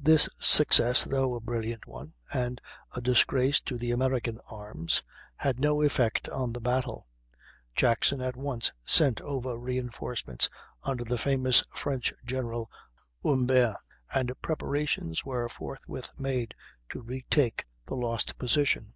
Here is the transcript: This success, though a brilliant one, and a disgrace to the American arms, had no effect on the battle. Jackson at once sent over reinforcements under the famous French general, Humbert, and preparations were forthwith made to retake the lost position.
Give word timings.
This 0.00 0.30
success, 0.40 1.04
though 1.04 1.34
a 1.34 1.40
brilliant 1.42 1.86
one, 1.86 2.14
and 2.32 2.58
a 2.94 3.02
disgrace 3.02 3.60
to 3.60 3.76
the 3.76 3.90
American 3.90 4.38
arms, 4.50 5.02
had 5.36 5.60
no 5.60 5.82
effect 5.82 6.26
on 6.30 6.54
the 6.54 6.60
battle. 6.62 7.06
Jackson 7.74 8.22
at 8.22 8.34
once 8.34 8.72
sent 8.86 9.20
over 9.20 9.58
reinforcements 9.58 10.48
under 10.84 11.04
the 11.04 11.18
famous 11.18 11.62
French 11.68 12.14
general, 12.24 12.70
Humbert, 13.22 13.76
and 14.14 14.32
preparations 14.40 15.26
were 15.26 15.50
forthwith 15.50 16.12
made 16.18 16.54
to 16.88 17.02
retake 17.02 17.66
the 17.84 17.94
lost 17.96 18.38
position. 18.38 18.94